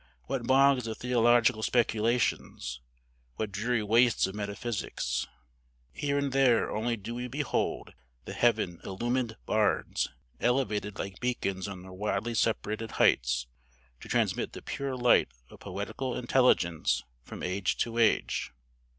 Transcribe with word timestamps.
What 0.23 0.47
bogs 0.47 0.87
of 0.87 0.97
theological 0.97 1.61
speculations! 1.61 2.81
What 3.35 3.51
dreary 3.51 3.83
wastes 3.83 4.25
of 4.25 4.33
metaphysics! 4.33 5.27
Here 5.91 6.17
and 6.17 6.31
there 6.31 6.71
only 6.71 6.97
do 6.97 7.13
we 7.13 7.27
behold 7.27 7.93
the 8.25 8.33
heaven 8.33 8.79
illumined 8.83 9.35
bards, 9.45 10.09
elevated 10.39 10.97
like 10.97 11.19
beacons 11.19 11.67
on 11.67 11.83
their 11.83 11.93
widely 11.93 12.33
separated 12.33 12.93
heights, 12.93 13.45
to 13.99 14.07
transmit 14.09 14.53
the 14.53 14.63
pure 14.63 14.95
light 14.97 15.27
of 15.51 15.59
poetical 15.59 16.15
intelligence 16.17 17.03
from 17.23 17.43
age 17.43 17.77
to 17.77 17.99
age." 17.99 18.51